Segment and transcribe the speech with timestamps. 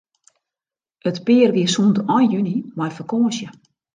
[1.09, 3.47] It pear wie sûnt ein juny mei fakânsje.